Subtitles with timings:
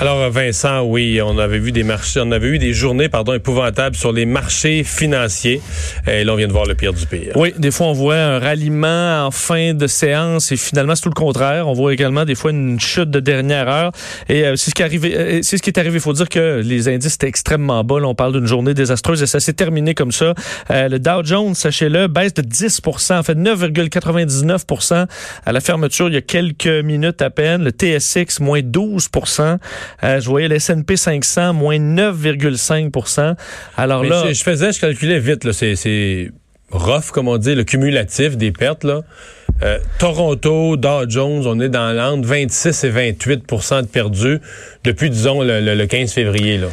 [0.00, 3.94] Alors Vincent, oui, on avait vu des marchés, on avait eu des journées, pardon, épouvantables
[3.94, 5.60] sur les marchés financiers.
[6.06, 7.32] Et là, on vient de voir le pire du pire.
[7.36, 11.10] Oui, des fois on voit un ralliement en fin de séance et finalement c'est tout
[11.10, 11.68] le contraire.
[11.68, 13.92] On voit également des fois une chute de dernière heure.
[14.30, 15.14] Et euh, c'est ce qui est arrivé.
[15.14, 15.96] Euh, c'est ce qui est arrivé.
[15.96, 18.00] Il faut dire que les indices étaient extrêmement bas.
[18.00, 20.32] Là, on parle d'une journée désastreuse et ça s'est terminé comme ça.
[20.70, 25.06] Euh, le Dow Jones, sachez-le, baisse de 10% en fait 9,99%
[25.44, 27.62] à la fermeture il y a quelques minutes à peine.
[27.64, 29.10] Le TSX moins 12
[29.40, 29.56] euh,
[30.02, 33.36] je voyais le S&P 500 moins 9,5
[33.76, 35.44] Alors là, je, faisais, je calculais vite.
[35.44, 36.30] Là, c'est
[36.70, 38.84] rough, comme on dit, le cumulatif des pertes.
[38.84, 39.02] Là.
[39.62, 44.40] Euh, Toronto, Dow Jones, on est dans l'entre 26 et 28% de perdus
[44.84, 46.68] depuis, disons, le, 15 février, là,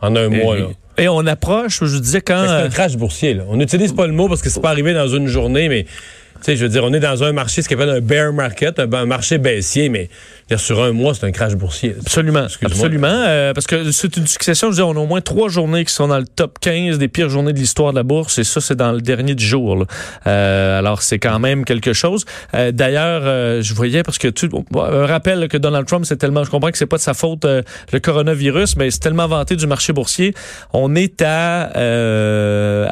[0.00, 0.56] en un mois.
[0.56, 0.66] Là.
[0.98, 2.44] Et on approche, je disais quand...
[2.46, 3.34] C'est un crash boursier.
[3.34, 3.44] Là.
[3.48, 5.86] On n'utilise pas le mot parce que c'est pas arrivé dans une journée, mais
[6.42, 8.78] sais, je veux dire, on est dans un marché, ce qu'on appelle un bear market,
[8.78, 10.08] un, marché baissier, mais
[10.56, 11.96] sur un mois, c'est un crash boursier.
[11.98, 12.46] Absolument.
[12.62, 13.08] Absolument.
[13.08, 15.84] Euh, parce que c'est une succession, je veux dire, on a au moins trois journées
[15.84, 18.44] qui sont dans le top 15 des pires journées de l'histoire de la bourse, et
[18.44, 19.86] ça, c'est dans le dernier du jour.
[20.26, 22.24] Euh, alors, c'est quand même quelque chose.
[22.54, 26.50] Euh, d'ailleurs, je voyais, parce que tu, un rappel que Donald Trump, c'est tellement, je
[26.50, 29.92] comprends que c'est pas de sa faute le coronavirus, mais c'est tellement vanté du marché
[29.92, 30.34] boursier.
[30.72, 31.70] On est à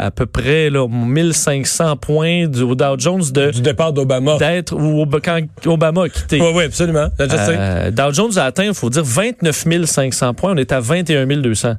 [0.00, 4.36] à peu près là, 1500 points du Dow Jones de du départ d'Obama.
[4.38, 6.40] D'être ou quand Obama a quitté.
[6.40, 7.08] Oui, oui, absolument.
[7.20, 10.52] Euh, Dow Jones a atteint, il faut dire, 29 500 points.
[10.52, 11.74] On est à 21 200.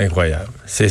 [0.00, 0.46] Incroyable.
[0.64, 0.88] C'est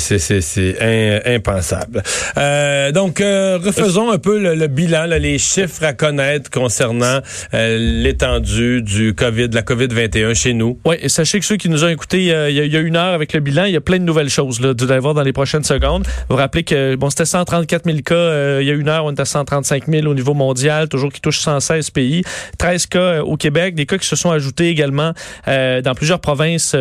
[1.26, 2.04] impensable.
[2.38, 7.20] Euh, donc, euh, refaisons un peu le, bilan, les chiffres à connaître concernant
[7.54, 10.78] euh, l'étendue du COVID, la COVID-21 chez nous.
[10.84, 13.32] Oui, et sachez que ceux qui nous ont écoutés il y, a, une heure avec
[13.32, 15.34] le bilan, il y a plein de nouvelles choses là, vous allez voir dans les
[15.34, 16.06] prochaines secondes.
[16.06, 19.12] Vous vous rappelez que bon, c'était 134 000 cas il y a une heure, on
[19.12, 22.24] était à 135 000 au niveau mondial, toujours qui touche 116 pays.
[22.58, 25.14] 13 cas au Québec, des cas qui se sont ajoutés également
[25.46, 26.76] dans plusieurs provinces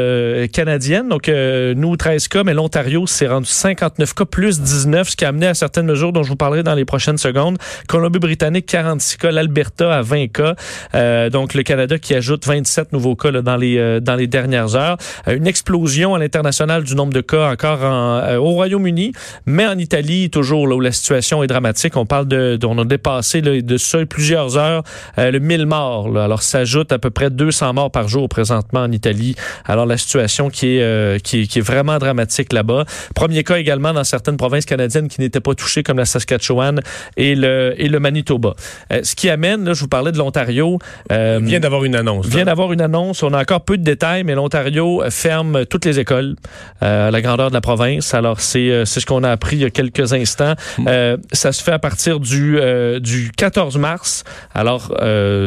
[0.53, 1.09] canadiennes.
[1.09, 5.29] Donc, nous, 13 cas, mais l'Ontario s'est rendu 59 cas plus 19, ce qui a
[5.29, 7.59] amené à certaines mesures dont je vous parlerai dans les prochaines secondes.
[7.89, 9.31] Colombie-Britannique, 46 cas.
[9.31, 10.55] L'Alberta à 20 cas.
[10.95, 14.27] Euh, donc, le Canada qui ajoute 27 nouveaux cas là, dans, les, euh, dans les
[14.27, 14.97] dernières heures.
[15.29, 19.13] Euh, une explosion à l'international du nombre de cas encore en, au Royaume-Uni,
[19.47, 21.97] mais en Italie, toujours là où la situation est dramatique.
[21.97, 24.83] On parle de, on a dépassé là, de seuil plusieurs heures
[25.17, 26.09] le 1000 morts.
[26.09, 26.25] Là.
[26.25, 29.35] Alors, s'ajoute à peu près 200 morts par jour présentement en Italie.
[29.65, 32.06] Alors, la situation qui est, qui, qui est vraiment dramatique
[32.53, 32.85] là-bas.
[33.15, 36.81] Premier cas également dans certaines provinces canadiennes qui n'étaient pas touchées, comme la Saskatchewan
[37.17, 38.55] et le, et le Manitoba.
[38.93, 40.79] Euh, ce qui amène, là, je vous parlais de l'Ontario.
[41.13, 42.27] Euh, vient d'avoir une annonce.
[42.27, 43.23] Vient d'avoir une annonce.
[43.23, 46.37] On a encore peu de détails, mais l'Ontario ferme toutes les écoles
[46.83, 48.15] euh, à la grandeur de la province.
[48.15, 50.55] Alors, c'est euh, ce qu'on a appris il y a quelques instants.
[50.79, 50.87] Mm.
[50.89, 52.59] Euh, ça se fait à partir du,
[53.01, 54.25] du 14 mars.
[54.55, 54.95] Alors,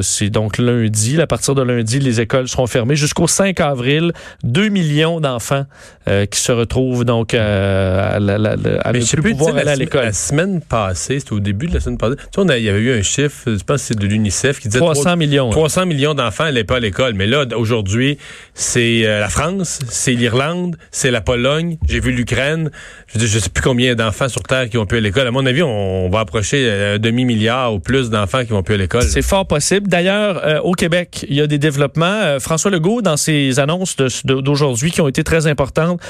[0.01, 1.19] c'est donc lundi.
[1.21, 4.13] À partir de lundi, les écoles seront fermées jusqu'au 5 avril.
[4.43, 5.65] 2 millions d'enfants
[6.05, 8.51] qui se retrouvent donc euh, à, la, la,
[8.81, 10.05] à Mais plus pouvoir aller à l'école.
[10.05, 12.63] La semaine passée, c'était au début de la semaine passée, tu sais, on a, il
[12.63, 15.49] y avait eu un chiffre, je pense que c'est de l'UNICEF qui disait 300 millions.
[15.49, 17.13] 300 millions d'enfants n'allaient pas à l'école.
[17.13, 18.17] Mais là, aujourd'hui,
[18.53, 22.71] c'est euh, la France, c'est l'Irlande, c'est la Pologne, j'ai vu l'Ukraine.
[23.15, 25.27] Je ne sais plus combien d'enfants sur Terre qui ont pu à l'école.
[25.27, 28.75] À mon avis, on, va approcher euh, un demi-milliard ou plus d'enfants qui vont plus
[28.75, 29.03] à l'école.
[29.03, 29.87] C'est fort possible.
[29.87, 32.39] D'ailleurs, au Québec, il y a des développements.
[32.39, 33.95] François Legault, dans ses annonces
[34.25, 36.01] d'aujourd'hui qui ont été très importantes,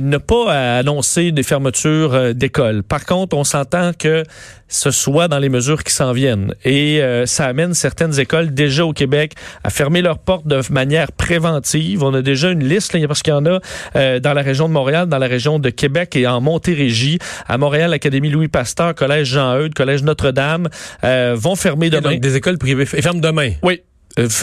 [0.00, 2.82] n'a pas annoncé des fermetures euh, d'écoles.
[2.82, 4.24] Par contre, on s'entend que
[4.68, 6.54] ce soit dans les mesures qui s'en viennent.
[6.64, 9.32] Et euh, ça amène certaines écoles déjà au Québec
[9.64, 12.02] à fermer leurs portes de manière préventive.
[12.02, 13.60] On a déjà une liste, là, parce qu'il y en a
[13.96, 17.18] euh, dans la région de Montréal, dans la région de Québec et en Montérégie.
[17.46, 20.68] À Montréal, l'Académie Louis Pasteur, Collège Jean-Eudes, Collège Notre-Dame
[21.02, 22.16] vont fermer demain.
[22.16, 23.52] des écoles privées ferment demain?
[23.62, 23.87] Oui, euh,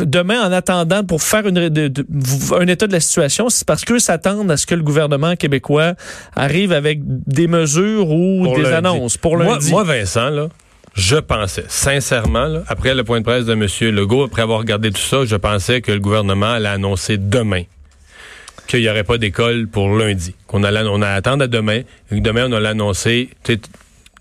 [0.05, 4.49] demain, en attendant, pour faire une, un état de la situation, c'est parce qu'eux s'attendent
[4.51, 5.93] à ce que le gouvernement québécois
[6.35, 9.71] arrive avec des mesures ou des annonces pour lundi.
[9.71, 10.47] Moi, Vincent, là,
[10.93, 13.67] je pensais, sincèrement, après le point de presse de M.
[13.93, 17.63] Legault, après avoir regardé tout ça, je pensais que le gouvernement allait annoncer demain
[18.67, 20.35] qu'il n'y aurait pas d'école pour lundi.
[20.47, 21.81] Qu'on allait, on a attendre à demain.
[22.11, 23.29] Et demain, on a l'annoncé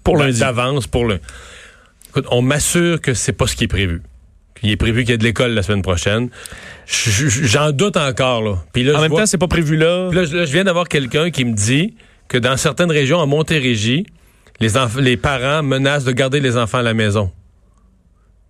[0.03, 0.41] pour lundi.
[0.41, 1.21] D'avance pour le.
[2.11, 4.03] Écoute, on m'assure que c'est pas ce qui est prévu.
[4.65, 6.31] Il est prévu qu'il y ait de l'école la semaine prochaine.
[6.87, 8.43] J'en doute encore.
[8.43, 8.57] Là.
[8.73, 10.11] Puis là, en même temps, c'est pas prévu là.
[10.11, 11.95] là, je viens d'avoir quelqu'un qui me dit
[12.29, 14.07] que dans certaines régions, en Montérégie,
[14.61, 14.71] les,
[15.01, 17.31] les parents menacent de garder les enfants à la maison.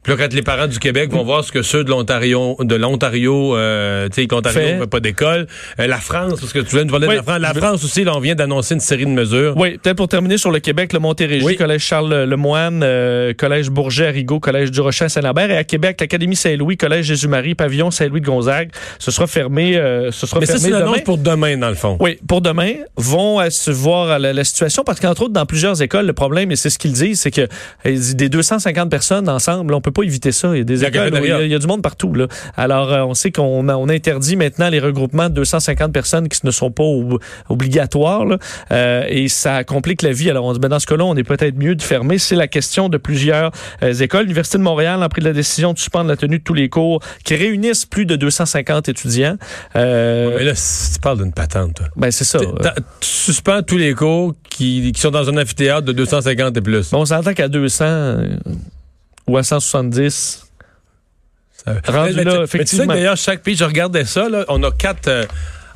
[0.04, 2.74] Puis là, quand les parents du Québec vont voir ce que ceux de l'Ontario, de
[2.76, 4.86] l'Ontario, euh, tu sais, qu'Ontario Fait.
[4.86, 5.46] pas d'école,
[5.80, 7.14] euh, la France, parce que tu viens de parler Oui.
[7.14, 9.54] de la France, la France aussi, là, on vient d'annoncer une série de mesures.
[9.56, 11.56] Oui, peut-être pour terminer sur le Québec, le Montérégie, Oui.
[11.56, 16.36] Collège Charles Lemoine, euh, Collège Bourget Rigaud, Collège du Rocher Saint-Lambert et à Québec, l'Académie
[16.36, 18.70] Saint-Louis, Collège Jésus-Marie, Pavillon Saint-Louis de Gonzague.
[18.98, 20.92] Ce sera fermé, euh, ce sera Mais ça, fermé c'est une demain.
[20.92, 21.96] annonce pour demain, dans le fond.
[22.00, 25.46] Oui, pour demain, vont euh, se voir à la, la situation parce qu'entre autres, dans
[25.46, 27.48] plusieurs écoles, le problème, et c'est ce qu'ils disent, c'est que
[27.86, 30.50] euh, des 250 personnes ensemble, on peut pas éviter ça.
[30.54, 31.36] Il y a des Il y a écoles où il y, cafétéria.
[31.38, 32.12] a- il y a du monde partout.
[32.14, 32.26] Là.
[32.56, 36.50] Alors, euh, on sait qu'on on interdit maintenant les regroupements de 250 personnes qui ne
[36.50, 38.38] sont pas ob- obligatoires là,
[38.72, 40.28] euh, et ça complique la vie.
[40.30, 42.18] Alors, on dit, ben, dans ce cas-là, on est peut-être mieux de fermer.
[42.18, 43.50] C'est la question de plusieurs
[43.82, 44.22] euh, écoles.
[44.22, 47.00] L'Université de Montréal a pris la décision de suspendre la tenue de tous les cours
[47.24, 49.36] qui réunissent plus de 250 étudiants.
[49.74, 51.86] Mais là, tu parles d'une patente, toi.
[51.96, 52.38] ben, c'est ça.
[53.00, 56.90] Tu suspends tous les cours qui, qui sont dans un amphithéâtre de 250 et plus.
[56.90, 58.36] Bon, on s'entend qu'à 200 euh,
[59.26, 60.46] ou à 170,
[61.52, 62.86] Ça- rendu mais, là, tu- mais tu sais effectivement.
[62.86, 65.08] que d'ailleurs, chaque pays, je regardais ça, là, on a quatre.
[65.08, 65.24] euh,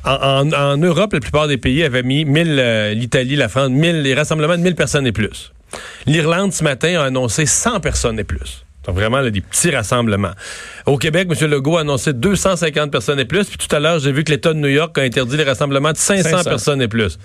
[0.05, 0.13] en,
[0.49, 4.01] en- en Europe, la plupart des pays avaient mis 1000, euh, l'Italie, la France, 1000,
[4.01, 5.51] les rassemblements de 1000 personnes et plus.
[6.05, 8.63] L'Irlande, ce matin, a annoncé 100 personnes et plus.
[8.85, 10.31] Donc vraiment, là, des petits rassemblements.
[10.85, 11.47] Au Québec, M.
[11.49, 13.45] Legault a annoncé 250 personnes et plus.
[13.45, 15.91] Puis tout à l'heure, j'ai vu que l'État de New York a interdit les rassemblements
[15.91, 16.49] de 500, 500.
[16.49, 17.19] personnes et plus.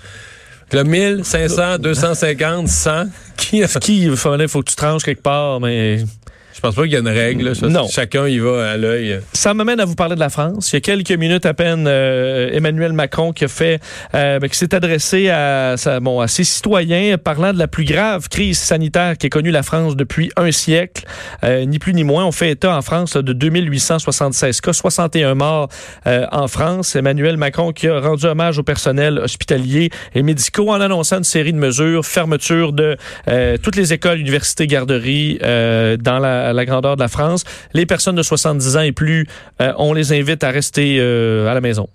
[0.73, 3.05] Le 1000, 500, 250, 100.
[3.37, 6.05] Qui qui, il faut, que tu tranches quelque part, mais
[6.65, 7.45] pense pas qu'il y a une règle.
[7.45, 7.55] là.
[7.55, 7.87] Ça, Non.
[7.89, 9.21] Chacun y va à l'œil.
[9.33, 10.73] ça m'amène à vous parler de la France.
[10.73, 13.81] Il y a quelques minutes à peine, euh, Emmanuel Macron qui a fait,
[14.15, 17.85] euh, ben, qui s'est adressé à, sa- bon, à ses citoyens parlant de la plus
[17.85, 21.05] grave crise sanitaire qui est connue la France depuis un siècle,
[21.43, 22.25] Euh, ni plus ni moins.
[22.25, 25.69] On fait état en France là, de 2876 cas, 61 morts
[26.07, 26.97] en France.
[26.97, 31.53] Emmanuel Macron qui a rendu hommage au personnel hospitalier et médicaux en annonçant une série
[31.53, 32.97] de mesures, fermeture de
[33.63, 37.45] toutes les écoles, universités, garderies euh, dans la, la grandeur de la France.
[37.73, 39.27] Les personnes de 70 ans et plus,
[39.61, 41.89] euh, on les invite à rester euh, à la maison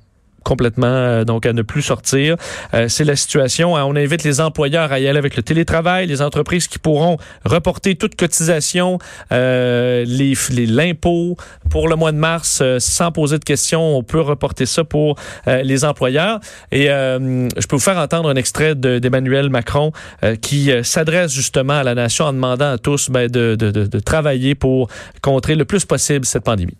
[0.44, 2.36] complètement, euh, donc à ne plus sortir.
[2.74, 3.78] Euh, c'est la situation.
[3.78, 7.18] Euh, On invite les employeurs à y aller avec le télétravail, les entreprises qui pourront
[7.46, 9.00] reporter toute cotisation,
[9.32, 11.36] euh, les, l'impôt
[11.70, 13.98] pour le mois de mars euh, sans poser de questions.
[13.98, 15.16] On peut reporter ça pour
[15.48, 16.40] euh, les employeurs.
[16.72, 19.92] Et euh, je peux vous faire entendre un extrait de- d'Emmanuel Macron
[20.24, 23.86] euh, qui s'adresse justement à la nation en demandant à tous ben, de, de- de-
[23.86, 24.90] de travailler pour
[25.22, 26.78] contrer le plus possible cette pandémie.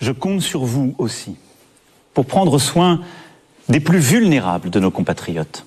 [0.00, 1.36] Je compte sur vous aussi
[2.14, 3.00] pour prendre soin
[3.68, 5.66] des plus vulnérables de nos compatriotes.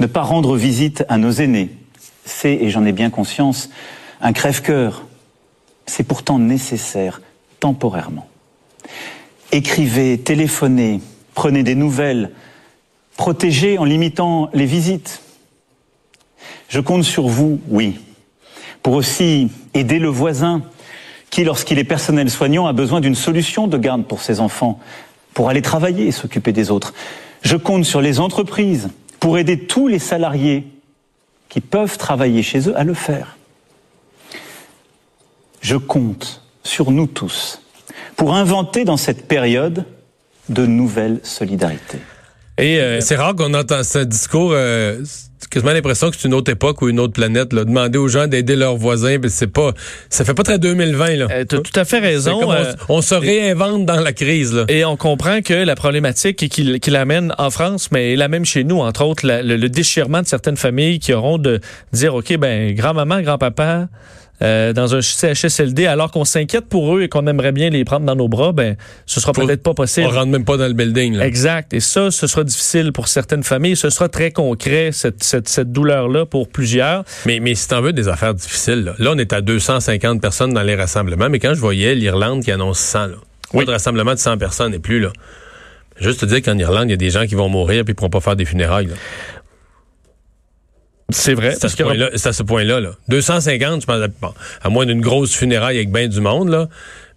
[0.00, 1.70] Ne pas rendre visite à nos aînés,
[2.24, 3.70] c'est, et j'en ai bien conscience,
[4.20, 5.04] un crève-cœur.
[5.86, 7.20] C'est pourtant nécessaire
[7.60, 8.28] temporairement.
[9.50, 11.00] Écrivez, téléphonez,
[11.34, 12.30] prenez des nouvelles,
[13.16, 15.22] protégez en limitant les visites.
[16.68, 18.00] Je compte sur vous, oui,
[18.82, 20.62] pour aussi aider le voisin
[21.30, 24.78] qui, lorsqu'il est personnel soignant, a besoin d'une solution de garde pour ses enfants,
[25.34, 26.94] pour aller travailler et s'occuper des autres.
[27.42, 28.90] Je compte sur les entreprises
[29.20, 30.66] pour aider tous les salariés
[31.48, 33.36] qui peuvent travailler chez eux à le faire.
[35.60, 37.62] Je compte sur nous tous
[38.16, 39.84] pour inventer dans cette période
[40.48, 42.00] de nouvelles solidarités.
[42.62, 44.52] Et euh, C'est rare qu'on entend ce discours.
[44.54, 44.98] Euh,
[45.50, 47.52] quasiment l'impression que c'est une autre époque ou une autre planète.
[47.52, 47.64] Là.
[47.64, 49.72] Demander aux gens d'aider leurs voisins, ben, c'est pas,
[50.08, 51.16] ça fait pas très 2020.
[51.16, 51.44] Là.
[51.44, 52.40] tu as tout à fait raison.
[52.42, 54.54] on, euh, on se réinvente dans la crise.
[54.54, 54.64] Là.
[54.68, 58.64] Et on comprend que la problématique qu'il qu'il amène en France, mais la même chez
[58.64, 61.60] nous, entre autres, la- le, le déchirement de certaines familles qui auront de
[61.92, 63.88] dire, OK, ben, grand-maman, grand-papa,
[64.40, 68.06] euh, dans un CHSLD, alors qu'on s'inquiète pour eux et qu'on aimerait bien les prendre
[68.06, 70.08] dans nos bras, ben, ce sera peut-être pas possible.
[70.08, 71.14] On rentre même pas dans le building.
[71.14, 71.26] Là.
[71.26, 71.72] Exact.
[71.74, 73.76] Et ça, ce sera difficile pour certaines familles.
[73.76, 77.04] Ce sera très concret, cette, cette, cette douleur-là, pour plusieurs.
[77.26, 80.52] Mais, mais si t'en veux des affaires difficiles, là, là, on est à 250 personnes
[80.52, 83.14] dans les rassemblements, mais quand je voyais l'Irlande qui annonce 100, là,
[83.52, 85.12] pas de rassemblement de 100 personnes et plus, là.
[86.00, 87.94] Juste te dire qu'en Irlande, il y a des gens qui vont mourir puis ils
[87.94, 88.86] pourront pas faire des funérailles.
[88.86, 88.94] là.
[91.12, 91.54] C'est vrai.
[91.58, 92.10] C'est à ce point-là.
[92.14, 92.80] c'est à ce point-là.
[92.80, 92.90] Là.
[93.08, 96.68] 250, je pense, bon, à moins d'une grosse funéraille avec bien du monde, là.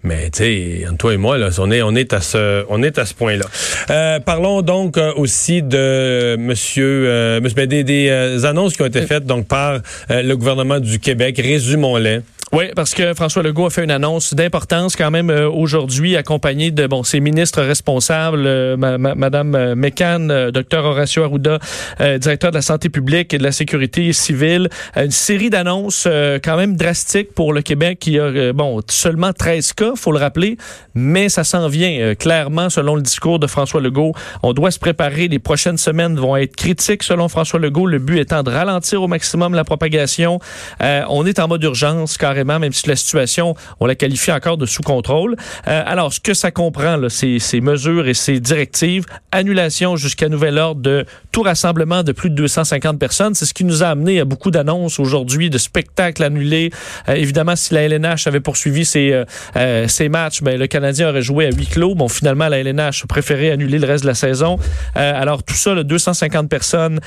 [0.06, 3.00] Mais tu sais, toi et moi, là, on est, on est à ce, on est
[3.00, 3.46] à ce point-là.
[3.90, 8.86] Euh, parlons donc euh, aussi de Monsieur, euh, monsieur ben, des, des, annonces qui ont
[8.86, 11.42] été faites donc par le gouvernement du Québec.
[11.44, 12.20] Résumons-les.
[12.58, 16.72] Oui, parce que François Legault a fait une annonce d'importance quand même euh, aujourd'hui, accompagné
[16.72, 21.60] de bon ses ministres responsables, euh, ma- ma- Madame euh, Mécan, euh, Dr Horacio Arruda,
[22.00, 26.06] euh, directeur de la santé publique et de la sécurité civile, Euh, une série d'annonces
[26.08, 30.14] euh, quand même drastiques pour le Québec qui a euh, bon seulement 13 cas, faut
[30.14, 30.56] le rappeler,
[30.94, 34.14] mais ça s'en vient euh, clairement selon le discours de François Legault.
[34.44, 38.20] On doit se préparer, les prochaines semaines vont être critiques selon François Legault, le but
[38.20, 40.40] étant de ralentir au maximum la propagation.
[40.82, 44.58] Euh, on est en mode urgence carrément même si la situation, on la qualifie encore
[44.58, 45.36] de sous contrôle.
[45.68, 50.82] Euh, alors, ce que ça comprend, ces, mesures et ces directives, annulation jusqu'à nouvel ordre
[50.82, 54.26] de tout rassemblement de plus de 250 personnes, c'est ce qui nous a amené à
[54.26, 56.72] beaucoup d'annonces aujourd'hui de spectacles annulés.
[57.10, 59.24] Euh, évidemment, si la LNH avait poursuivi ses,
[59.56, 61.96] euh, ses matchs, ben, le Canadien aurait joué à huis clos.
[61.96, 64.58] Bon, finalement, la LNH a préféré annuler le reste de la saison.
[64.96, 67.00] alors, tout ça, le 250 personnes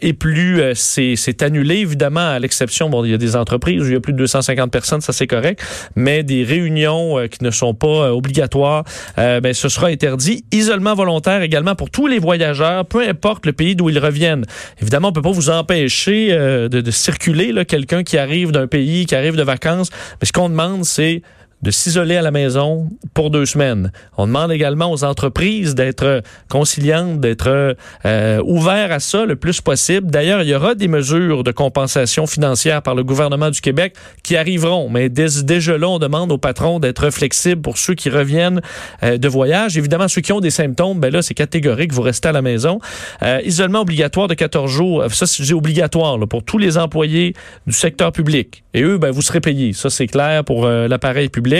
[0.00, 3.92] et plus, c'est annulé, évidemment, à l'exception, bon, il y a des entreprises où il
[3.92, 5.62] y a plus de 250 personnes, ça c'est correct,
[5.94, 8.84] mais des réunions qui ne sont pas obligatoires,
[9.16, 10.44] ben, ce sera interdit.
[10.50, 14.44] Isolement volontaire également pour tous les voyageurs, peu importe le pays d'où ils reviennent.
[14.80, 19.14] Évidemment, on peut pas vous empêcher de, de, circuler, quelqu'un qui arrive d'un pays, qui
[19.14, 19.90] arrive de vacances.
[20.20, 21.22] Mais ce qu'on demande, c'est
[21.62, 23.92] de s'isoler à la maison pour deux semaines.
[24.16, 30.10] On demande également aux entreprises d'être conciliantes, d'être euh, ouverts à ça le plus possible.
[30.10, 34.36] D'ailleurs, il y aura des mesures de compensation financière par le gouvernement du Québec qui
[34.36, 38.60] arriveront, mais dès, déjà là, on demande aux patrons d'être flexibles pour ceux qui reviennent
[39.02, 39.76] euh, de voyage.
[39.78, 42.80] Évidemment, ceux qui ont des symptômes, ben là, c'est catégorique, vous restez à la maison.
[43.22, 47.34] Euh, isolement obligatoire de 14 jours, ça, c'est obligatoire là, pour tous les employés
[47.66, 48.64] du secteur public.
[48.74, 49.72] Et eux, ben, vous serez payés.
[49.74, 51.51] Ça, c'est clair pour euh, l'appareil public.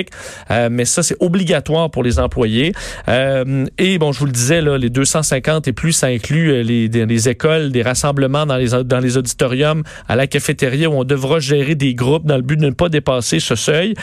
[0.51, 2.73] Euh, mais ça, c'est obligatoire pour les employés.
[3.09, 7.29] Euh, et bon, je vous le disais, les 250 et plus, ça inclut les, les
[7.29, 12.27] écoles, des rassemblements dans les, auditoriums, à la cafétéria où on devra gérer des groupes
[12.27, 13.95] dans le but de ne pas dépasser ce seuil.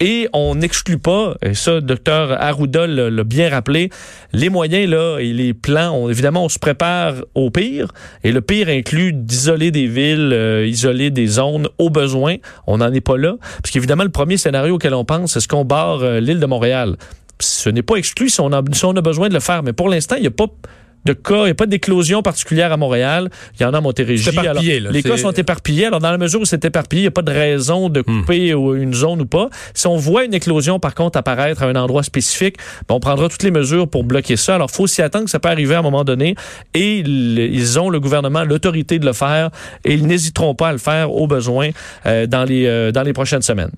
[0.00, 3.90] et on n'exclut pas, et ça, docteur Arruda l'a bien rappelé,
[4.32, 7.88] les moyens là et les plans, évidemment, on se prépare au pire.
[8.24, 12.36] Et le pire inclut d'isoler des villes, isoler des zones au besoin
[12.66, 13.36] on n'en est pas là.
[13.62, 16.46] Parce qu'évidemment, le premier scénario auquel on pense, c'est ce qu'on barre euh, l'île de
[16.46, 16.96] Montréal?
[17.38, 19.62] Ce n'est pas exclu si on, a, si on a besoin de le faire.
[19.62, 20.46] Mais pour l'instant, il n'y a pas
[21.06, 23.30] de cas, il n'y a pas d'éclosion particulière à Montréal.
[23.58, 24.36] Il y en a à Montérégie.
[24.38, 25.86] Alors, les cas sont éparpillés.
[25.86, 28.20] Alors, dans la mesure où c'est éparpillé, il n'y a pas de raison de hmm.
[28.20, 29.48] couper une zone ou pas.
[29.74, 32.56] Si on voit une éclosion, par contre, apparaître à un endroit spécifique,
[32.88, 34.56] ben, on prendra toutes les mesures pour bloquer ça.
[34.56, 36.34] Alors, il faut s'y attendre que ça peut arriver à un moment donné.
[36.74, 39.50] Et ils ont, le gouvernement, l'autorité de le faire
[39.84, 41.70] et ils n'hésiteront pas à le faire au besoin
[42.06, 43.70] euh, dans, les, euh, dans les prochaines semaines.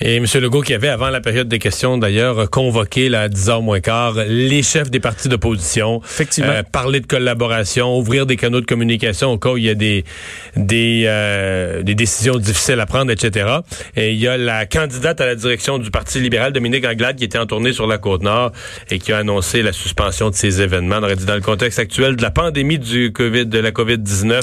[0.00, 0.24] Et M.
[0.34, 4.14] Legault, qui avait, avant la période des questions, d'ailleurs, convoqué là, à 10h moins quart
[4.26, 6.00] les chefs des partis d'opposition.
[6.04, 6.50] Effectivement.
[6.52, 9.74] Euh, parler de collaboration, ouvrir des canaux de communication au cas où il y a
[9.74, 10.04] des,
[10.56, 13.46] des, euh, décisions difficiles à prendre, etc.
[13.96, 17.24] Et il y a la candidate à la direction du Parti libéral, Dominique Anglade, qui
[17.24, 18.52] était en tournée sur la Côte-Nord
[18.90, 20.96] et qui a annoncé la suspension de ces événements.
[21.00, 24.42] On aurait dit dans le contexte actuel de la pandémie du COVID, de la COVID-19,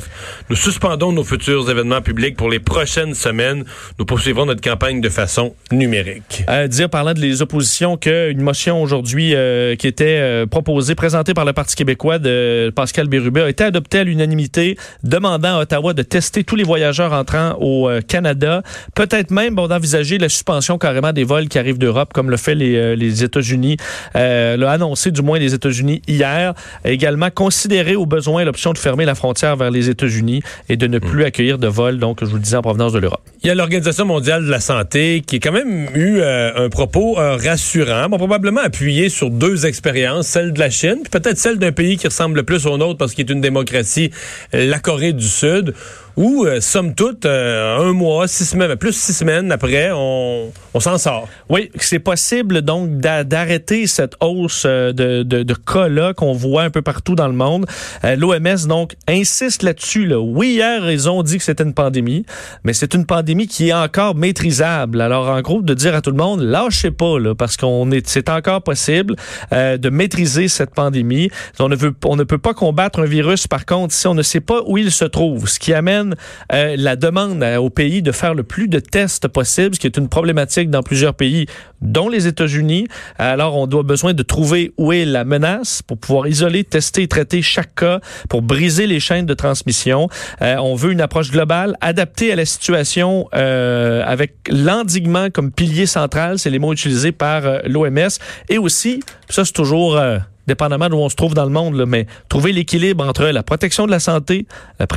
[0.49, 3.65] nous suspendons nos futurs événements publics pour les prochaines semaines.
[3.99, 6.43] Nous poursuivrons notre campagne de façon numérique.
[6.47, 11.33] À dire, parlant de les oppositions, qu'une motion aujourd'hui euh, qui était euh, proposée, présentée
[11.33, 15.93] par le Parti québécois de Pascal Bérubé a été adoptée à l'unanimité, demandant à Ottawa
[15.93, 18.61] de tester tous les voyageurs entrant au euh, Canada.
[18.95, 22.55] Peut-être même bon, d'envisager la suspension carrément des vols qui arrivent d'Europe, comme le fait
[22.55, 23.77] les, les États-Unis,
[24.13, 26.53] l'a annoncé du moins les États-Unis hier.
[26.85, 30.99] Également considérer au besoin l'option de fermer la frontière vers les États-Unis et de ne
[30.99, 31.27] plus hmm.
[31.27, 33.21] accueillir de vols, donc je vous le disais, en provenance de l'Europe.
[33.43, 36.69] Il y a l'Organisation mondiale de la santé qui a quand même eu euh, un
[36.69, 41.37] propos euh, rassurant, bon, probablement appuyé sur deux expériences, celle de la Chine, puis peut-être
[41.37, 44.11] celle d'un pays qui ressemble le plus au nôtre parce qu'il est une démocratie,
[44.51, 45.73] la Corée du Sud
[46.17, 50.79] où, euh, somme toute, euh, un mois, six semaines, plus six semaines après, on, on
[50.79, 51.27] s'en sort.
[51.47, 56.71] Oui, c'est possible donc d'arrêter cette hausse euh, de, de, de cas-là qu'on voit un
[56.71, 57.67] peu partout dans le monde.
[58.03, 60.07] Euh, L'OMS, donc, insiste là-dessus.
[60.07, 60.19] Là.
[60.19, 62.25] Oui, hier, ils ont dit que c'était une pandémie,
[62.63, 65.01] mais c'est une pandémie qui est encore maîtrisable.
[65.01, 68.07] Alors, en gros, de dire à tout le monde, lâchez pas, là, parce qu'on est,
[68.07, 69.15] c'est encore possible
[69.51, 71.29] de maîtriser cette pandémie.
[71.59, 74.23] On ne, veut, on ne peut pas combattre un virus, par contre, si on ne
[74.23, 76.06] sait pas où il se trouve, ce qui amène
[76.53, 79.97] euh, la demande au pays de faire le plus de tests possible, ce qui est
[79.97, 81.45] une problématique dans plusieurs pays,
[81.81, 82.87] dont les États-Unis.
[83.17, 87.07] Alors, on doit besoin de trouver où est la menace pour pouvoir isoler, tester et
[87.07, 87.99] traiter chaque cas
[88.29, 90.09] pour briser les chaînes de transmission.
[90.41, 95.85] Euh, on veut une approche globale, adaptée à la situation euh, avec l'endiguement comme pilier
[95.85, 98.09] central, c'est les mots utilisés par l'OMS.
[98.49, 99.99] Et aussi, ça c'est toujours
[100.47, 103.91] dépendamment d'où on se trouve dans le monde, mais trouver l'équilibre entre la protection de
[103.91, 104.47] la santé,
[104.79, 104.87] la,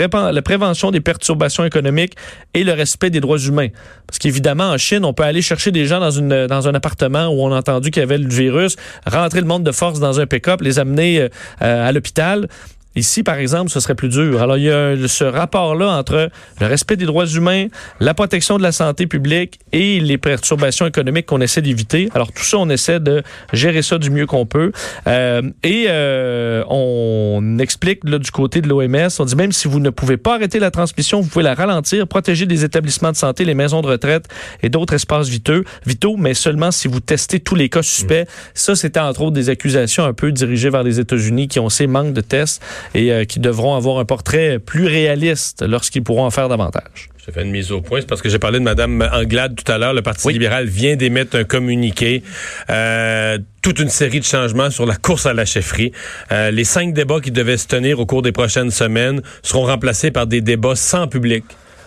[0.43, 2.15] prévention des perturbations économiques
[2.55, 3.69] et le respect des droits humains.
[4.07, 7.53] Parce qu'évidemment, en Chine, on peut aller chercher des gens dans un appartement où on
[7.53, 8.77] a entendu qu'il y avait le virus,
[9.07, 11.29] rentrer le monde de force dans un pick-up, les amener euh,
[11.61, 12.49] à l'hôpital
[12.97, 14.43] Ici, par exemple, ce serait plus dur.
[14.43, 16.29] Alors, il y a ce rapport-là entre
[16.61, 17.67] le respect des droits humains,
[18.01, 22.09] la protection de la santé publique et les perturbations économiques qu'on essaie d'éviter.
[22.15, 24.73] Alors, tout ça, on essaie de gérer ça du mieux qu'on peut.
[25.07, 29.79] Euh, et euh, on explique là, du côté de l'OMS, on dit même si vous
[29.79, 33.45] ne pouvez pas arrêter la transmission, vous pouvez la ralentir, protéger des établissements de santé,
[33.45, 34.27] les maisons de retraite
[34.65, 38.27] et d'autres espaces vitaux, vitaux, mais seulement si vous testez tous les cas suspects.
[38.55, 41.87] Ça, c'était entre autres des accusations un peu dirigées vers les États-Unis qui ont ces
[41.87, 42.61] manques de tests
[42.95, 47.11] et euh, qui devront avoir un portrait plus réaliste lorsqu'ils pourront en faire davantage.
[47.27, 48.01] Je fais une mise au point.
[48.01, 49.93] C'est parce que j'ai parlé de Mme Anglade tout à l'heure.
[49.93, 52.23] Le Parti libéral vient d'émettre un communiqué.
[52.71, 55.93] Euh, toute une série de changements sur la course à la chefferie.
[56.33, 60.11] Euh, les cinq débats qui devaient se tenir au cours des prochaines semaines seront remplacés
[60.11, 61.45] par des débats sans public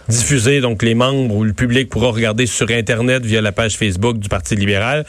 [0.09, 0.59] diffusés.
[0.59, 4.29] donc les membres ou le public pourra regarder sur internet via la page Facebook du
[4.29, 5.05] Parti libéral.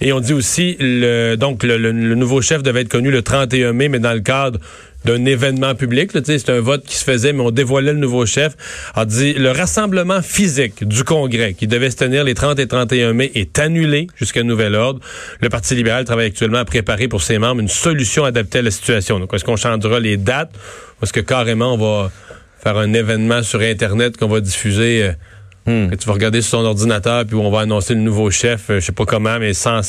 [0.00, 3.72] Et on dit aussi le donc le, le nouveau chef devait être connu le 31
[3.72, 4.58] mai, mais dans le cadre
[5.06, 6.10] d'un événement public.
[6.24, 8.54] C'est un vote qui se faisait, mais on dévoilait le nouveau chef.
[8.94, 13.12] A dit le rassemblement physique du Congrès qui devait se tenir les 30 et 31
[13.12, 15.00] mai est annulé jusqu'à nouvel ordre.
[15.40, 18.70] Le Parti libéral travaille actuellement à préparer pour ses membres une solution adaptée à la
[18.70, 19.20] situation.
[19.20, 20.52] Donc, est-ce qu'on changera les dates
[21.00, 22.10] ou est-ce que carrément on va
[22.58, 25.14] faire un événement sur Internet qu'on va diffuser
[25.68, 25.90] euh, hmm.
[25.90, 28.80] que tu vas regarder sur ton ordinateur puis on va annoncer le nouveau chef, euh,
[28.80, 29.82] je sais pas comment, mais sans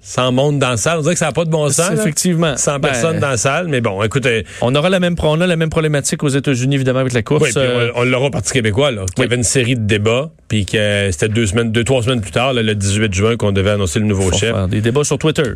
[0.00, 0.98] sans monde dans la salle.
[0.98, 1.90] On dirait que ça n'a pas de bon sens.
[1.92, 2.56] Effectivement.
[2.56, 3.68] Sans ben, personne dans la salle.
[3.68, 4.44] Mais bon, écoutez.
[4.60, 7.42] On aura la même, on a la même problématique aux États-Unis, évidemment, avec la course.
[7.42, 7.62] Oui, puis
[7.94, 9.04] on, l'aura au Parti québécois, là.
[9.16, 12.20] Il y avait une série de débats, puis que c'était deux semaines, deux, trois semaines
[12.20, 14.54] plus tard, le 18 juin, qu'on devait annoncer le nouveau chef.
[14.68, 15.54] des débats sur Twitter.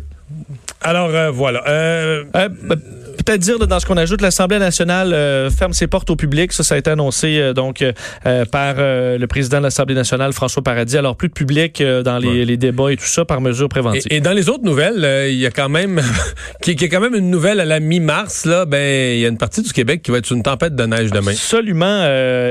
[0.81, 1.63] Alors, euh, voilà.
[1.67, 2.75] Euh, euh, ben,
[3.23, 6.51] peut-être dire dans ce qu'on ajoute, l'Assemblée nationale euh, ferme ses portes au public.
[6.53, 10.63] Ça, ça a été annoncé euh, donc euh, par le président de l'Assemblée nationale, François
[10.63, 10.97] Paradis.
[10.97, 14.03] Alors plus de public dans les, débats et tout ça par mesure préventive.
[14.09, 16.01] Et, dans les autres nouvelles, il y a quand même
[16.61, 18.45] qui, est quand même une nouvelle à la mi-mars.
[18.45, 20.83] Là, ben il y a une partie du Québec qui va être une tempête de
[20.85, 21.31] neige demain.
[21.31, 22.05] Absolument,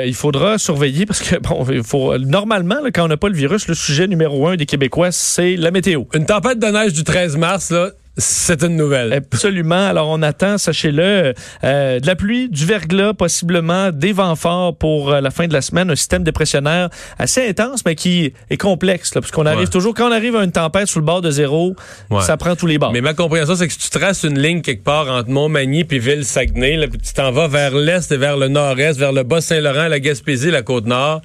[0.05, 3.69] il faudra surveiller parce que bon, il faut normalement quand on n'a pas le virus,
[3.69, 6.05] le sujet numéro un des Québécois, c'est la météo.
[6.15, 9.13] Une tempête de neige du 13 mars là c'est une nouvelle.
[9.13, 9.87] Absolument.
[9.87, 11.33] Alors, on attend, sachez-le,
[11.65, 15.53] euh, de la pluie, du verglas, possiblement des vents forts pour euh, la fin de
[15.53, 15.91] la semaine.
[15.91, 19.15] Un système dépressionnaire assez intense, mais qui est complexe.
[19.15, 21.31] Là, parce qu'on arrive toujours, quand on arrive à une tempête sous le bord de
[21.31, 21.75] zéro,
[22.21, 22.93] ça prend tous les bords.
[22.93, 25.99] Mais ma compréhension, c'est que si tu traces une ligne quelque part entre Montmagny puis
[25.99, 30.51] Ville-Saguenay, tu t'en vas vers l'est et vers le nord-est, vers le Bas-Saint-Laurent, la Gaspésie,
[30.51, 31.23] la Côte-Nord.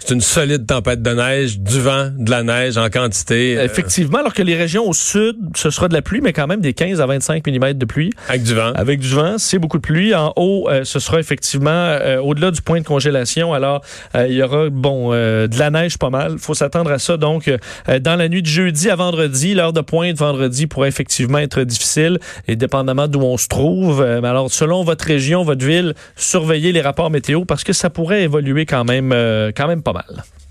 [0.00, 3.58] C'est une solide tempête de neige, du vent, de la neige en quantité.
[3.58, 6.46] Euh, Effectivement, alors que les régions au sud, ce sera de la pluie, mais quand
[6.46, 8.10] même des 15 à 25 mm de pluie.
[8.28, 8.72] Avec du vent.
[8.74, 10.14] Avec du vent, c'est beaucoup de pluie.
[10.14, 13.52] En haut, euh, ce sera effectivement euh, au-delà du point de congélation.
[13.52, 13.82] Alors,
[14.14, 16.38] il y aura, bon, de la neige pas mal.
[16.38, 17.16] faut s'attendre à ça.
[17.16, 17.50] Donc,
[17.86, 22.18] dans la nuit de jeudi à vendredi, l'heure de pointe vendredi pourrait effectivement être difficile,
[22.48, 24.02] et dépendamment d'où on se trouve.
[24.02, 28.66] alors, selon votre région, votre ville, surveillez les rapports météo parce que ça pourrait évoluer
[28.66, 29.10] quand même,
[29.54, 30.24] quand même pas mal.